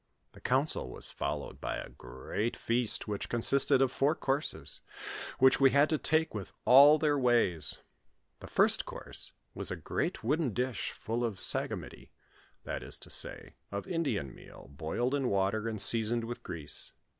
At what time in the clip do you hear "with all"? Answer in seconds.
6.33-6.97